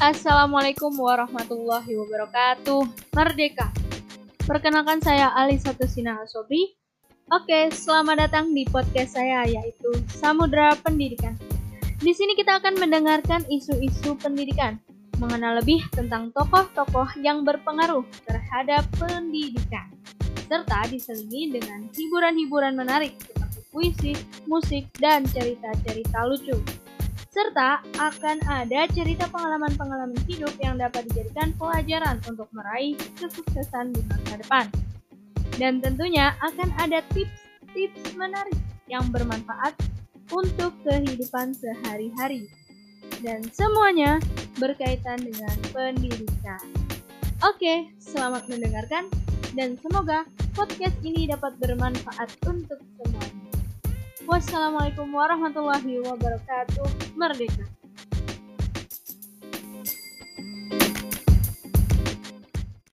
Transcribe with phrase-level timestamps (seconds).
[0.00, 2.88] Assalamualaikum warahmatullahi wabarakatuh.
[3.12, 3.68] Merdeka.
[4.48, 6.72] Perkenalkan saya Ali Satusina Asobri.
[7.28, 11.36] Oke, selamat datang di podcast saya yaitu Samudra Pendidikan.
[12.00, 14.80] Di sini kita akan mendengarkan isu-isu pendidikan,
[15.20, 19.92] mengenal lebih tentang tokoh-tokoh yang berpengaruh terhadap pendidikan,
[20.48, 24.12] serta diselingi dengan hiburan-hiburan menarik seperti puisi,
[24.48, 26.56] musik, dan cerita-cerita lucu
[27.30, 34.34] serta akan ada cerita pengalaman-pengalaman hidup yang dapat dijadikan pelajaran untuk meraih kesuksesan di masa
[34.42, 34.66] depan.
[35.54, 38.58] Dan tentunya akan ada tips-tips menarik
[38.90, 39.78] yang bermanfaat
[40.34, 42.50] untuk kehidupan sehari-hari.
[43.22, 44.18] Dan semuanya
[44.58, 46.62] berkaitan dengan pendidikan.
[47.46, 49.06] Oke, selamat mendengarkan
[49.54, 50.26] dan semoga
[50.58, 52.89] podcast ini dapat bermanfaat untuk.
[54.28, 57.16] Wassalamualaikum warahmatullahi wabarakatuh.
[57.16, 57.79] Merdeka.